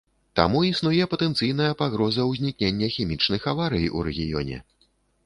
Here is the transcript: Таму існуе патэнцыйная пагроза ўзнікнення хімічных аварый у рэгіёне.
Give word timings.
Таму 0.37 0.59
існуе 0.67 1.05
патэнцыйная 1.11 1.69
пагроза 1.81 2.25
ўзнікнення 2.31 2.89
хімічных 2.95 3.47
аварый 3.53 3.85
у 4.01 4.07
рэгіёне. 4.09 4.57